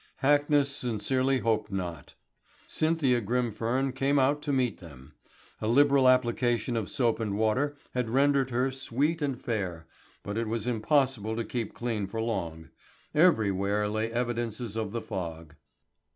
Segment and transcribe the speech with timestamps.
[0.23, 2.15] Hackness sincerely hoped not.
[2.65, 5.13] Cynthia Grimfern came out to meet them.
[5.61, 9.85] A liberal application of soap and water had rendered her sweet and fair,
[10.23, 12.69] but it was impossible to keep clean for long.
[13.13, 15.53] Everywhere lay evidences of the fog.